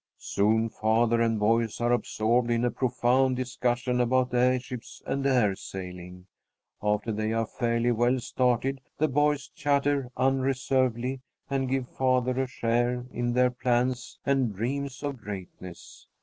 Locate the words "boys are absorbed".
1.37-2.49